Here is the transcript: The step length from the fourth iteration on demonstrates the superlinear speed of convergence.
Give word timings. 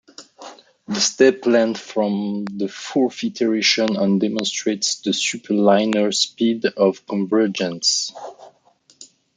The 0.87 0.99
step 0.99 1.45
length 1.45 1.79
from 1.79 2.45
the 2.45 2.67
fourth 2.67 3.23
iteration 3.23 3.97
on 3.97 4.17
demonstrates 4.17 4.95
the 4.95 5.11
superlinear 5.11 6.11
speed 6.11 6.65
of 6.65 7.05
convergence. 7.05 8.11